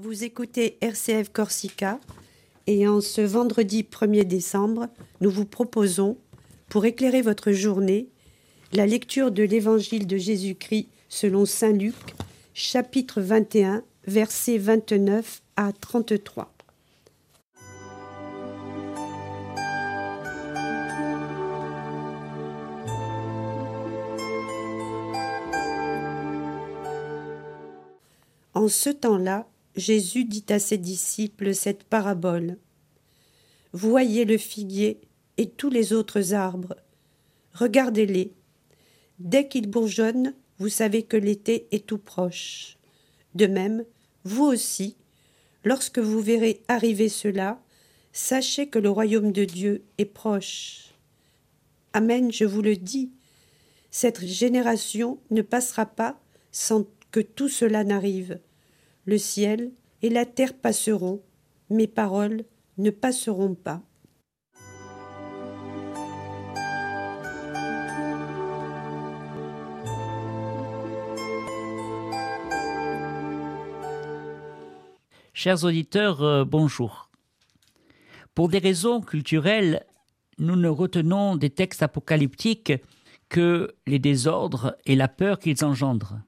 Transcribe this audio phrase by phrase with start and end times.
[0.00, 1.98] Vous écoutez RCF Corsica
[2.68, 4.86] et en ce vendredi 1er décembre,
[5.20, 6.16] nous vous proposons,
[6.68, 8.06] pour éclairer votre journée,
[8.72, 11.96] la lecture de l'Évangile de Jésus-Christ selon Saint Luc,
[12.54, 16.54] chapitre 21, versets 29 à 33.
[28.54, 32.58] En ce temps-là, Jésus dit à ses disciples cette parabole.
[33.72, 35.00] Voyez le figuier
[35.36, 36.74] et tous les autres arbres.
[37.54, 38.32] Regardez-les.
[39.20, 42.76] Dès qu'ils bourgeonnent, vous savez que l'été est tout proche.
[43.36, 43.84] De même,
[44.24, 44.96] vous aussi,
[45.62, 47.62] lorsque vous verrez arriver cela,
[48.12, 50.92] sachez que le royaume de Dieu est proche.
[51.92, 53.12] Amen, je vous le dis,
[53.92, 58.40] cette génération ne passera pas sans que tout cela n'arrive.
[59.08, 61.22] Le ciel et la terre passeront,
[61.70, 62.44] mes paroles
[62.76, 63.80] ne passeront pas.
[75.32, 77.10] Chers auditeurs, euh, bonjour.
[78.34, 79.86] Pour des raisons culturelles,
[80.36, 82.74] nous ne retenons des textes apocalyptiques
[83.30, 86.20] que les désordres et la peur qu'ils engendrent.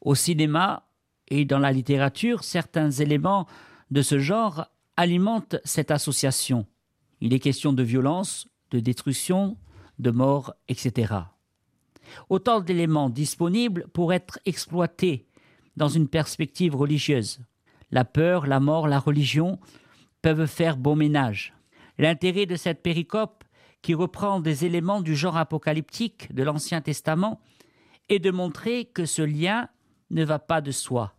[0.00, 0.88] Au cinéma,
[1.28, 3.46] et dans la littérature, certains éléments
[3.90, 6.66] de ce genre alimentent cette association.
[7.20, 9.56] Il est question de violence, de destruction,
[9.98, 11.14] de mort, etc.
[12.28, 15.26] Autant d'éléments disponibles pour être exploités
[15.76, 17.40] dans une perspective religieuse.
[17.90, 19.58] La peur, la mort, la religion
[20.22, 21.54] peuvent faire bon ménage.
[21.98, 23.44] L'intérêt de cette péricope,
[23.82, 27.40] qui reprend des éléments du genre apocalyptique de l'Ancien Testament,
[28.08, 29.68] est de montrer que ce lien
[30.12, 31.14] ne va pas de soi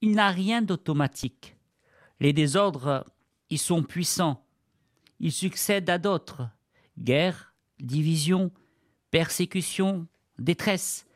[0.00, 1.56] il n'a rien d'automatique.
[2.20, 3.04] Les désordres
[3.50, 4.44] y sont puissants.
[5.18, 6.48] Ils succèdent à d'autres.
[6.98, 8.50] Guerre, division,
[9.10, 10.06] persécution,
[10.38, 11.06] détresse.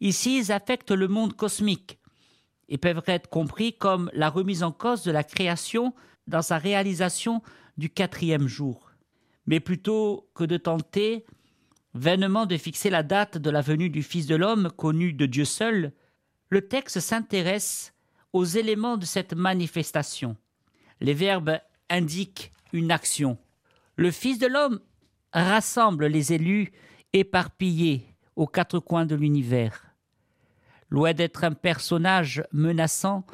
[0.00, 1.98] Ici, ils affectent le monde cosmique
[2.68, 5.94] et peuvent être compris comme la remise en cause de la création
[6.26, 7.42] dans sa réalisation
[7.76, 8.90] du quatrième jour.
[9.46, 11.24] Mais plutôt que de tenter
[11.94, 15.44] vainement de fixer la date de la venue du Fils de l'homme connu de Dieu
[15.44, 15.92] seul,
[16.50, 17.92] le texte s'intéresse
[18.32, 20.36] aux éléments de cette manifestation.
[21.00, 21.58] Les verbes
[21.90, 23.38] indiquent une action.
[23.96, 24.80] Le Fils de l'homme
[25.32, 26.72] rassemble les élus
[27.12, 29.94] éparpillés aux quatre coins de l'univers.
[30.90, 33.24] Loin d'être un personnage menaçant,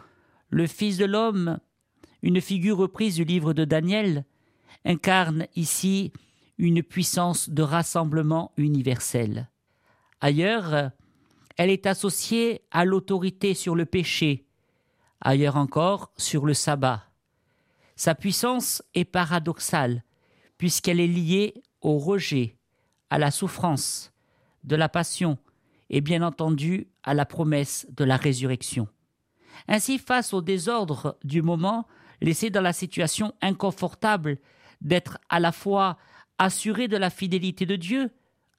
[0.48, 1.58] le Fils de l'homme,
[2.22, 4.24] une figure reprise du livre de Daniel,
[4.84, 6.12] incarne ici
[6.58, 9.50] une puissance de rassemblement universel.
[10.20, 10.92] Ailleurs,
[11.62, 14.48] elle est associée à l'autorité sur le péché,
[15.20, 17.04] ailleurs encore sur le sabbat.
[17.94, 20.02] Sa puissance est paradoxale,
[20.58, 22.56] puisqu'elle est liée au rejet,
[23.10, 24.12] à la souffrance,
[24.64, 25.38] de la passion,
[25.88, 28.88] et bien entendu à la promesse de la résurrection.
[29.68, 31.86] Ainsi, face au désordre du moment,
[32.20, 34.38] laissé dans la situation inconfortable
[34.80, 35.96] d'être à la fois
[36.38, 38.10] assuré de la fidélité de Dieu,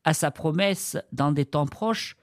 [0.05, 2.15] à sa promesse dans des temps proches,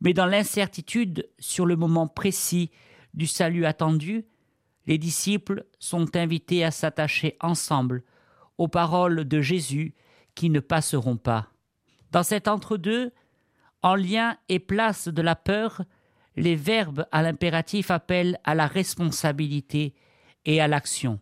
[0.00, 2.70] mais dans l'incertitude sur le moment précis
[3.14, 4.26] du salut attendu,
[4.86, 8.02] les disciples sont invités à s'attacher ensemble
[8.58, 9.94] aux paroles de Jésus
[10.34, 11.48] qui ne passeront pas.
[12.10, 13.12] Dans cet entre-deux,
[13.82, 15.82] en lien et place de la peur,
[16.36, 19.94] les verbes à l'impératif appellent à la responsabilité
[20.44, 21.20] et à l'action.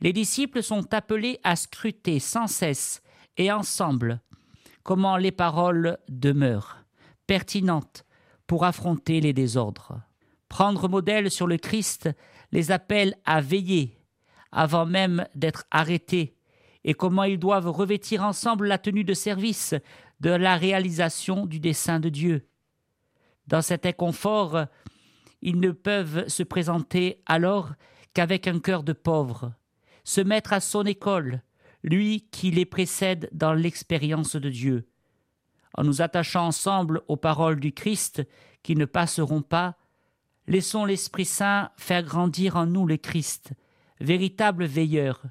[0.00, 3.02] Les disciples sont appelés à scruter sans cesse
[3.36, 4.20] et ensemble
[4.82, 6.81] comment les paroles demeurent,
[7.32, 8.04] pertinentes
[8.46, 10.02] pour affronter les désordres.
[10.50, 12.10] Prendre modèle sur le Christ
[12.52, 13.96] les appelle à veiller
[14.50, 16.36] avant même d'être arrêtés
[16.84, 19.74] et comment ils doivent revêtir ensemble la tenue de service
[20.20, 22.46] de la réalisation du dessein de Dieu.
[23.46, 24.66] Dans cet inconfort,
[25.40, 27.72] ils ne peuvent se présenter alors
[28.12, 29.54] qu'avec un cœur de pauvre,
[30.04, 31.40] se mettre à son école,
[31.82, 34.86] lui qui les précède dans l'expérience de Dieu.
[35.74, 38.22] En nous attachant ensemble aux paroles du Christ
[38.62, 39.76] qui ne passeront pas,
[40.48, 43.52] Laissons l'Esprit Saint faire grandir en nous le Christ,
[44.00, 45.22] véritable veilleur,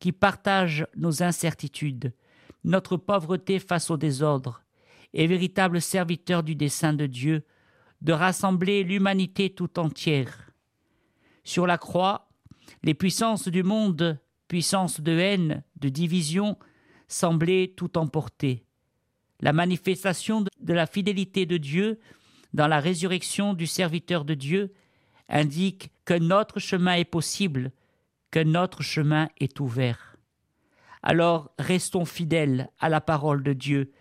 [0.00, 2.12] qui partage nos incertitudes,
[2.64, 4.62] notre pauvreté face au désordre,
[5.14, 7.44] et véritable serviteur du dessein de Dieu,
[8.02, 10.52] de rassembler l'humanité tout entière.
[11.42, 12.28] Sur la croix,
[12.82, 16.58] les puissances du monde, puissances de haine, de division,
[17.08, 18.64] semblaient tout emporter.
[19.40, 21.98] La manifestation de la fidélité de Dieu
[22.52, 24.72] dans la résurrection du serviteur de Dieu
[25.28, 27.72] indique que notre chemin est possible,
[28.30, 30.16] que notre chemin est ouvert.
[31.02, 33.92] Alors restons fidèles à la parole de Dieu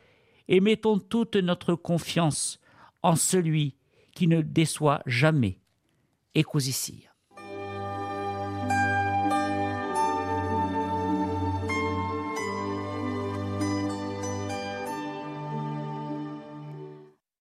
[0.49, 2.59] et mettons toute notre confiance
[3.01, 3.75] en celui
[4.13, 5.59] qui ne déçoit jamais.
[6.35, 7.08] Ecosisir.